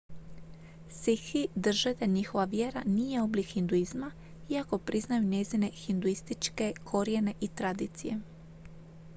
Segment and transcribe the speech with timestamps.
[0.99, 4.11] sikhi drže da njihova vjera nije oblik hinduizma
[4.49, 8.19] iako priznaju njezine hinduističke korijene i tradicije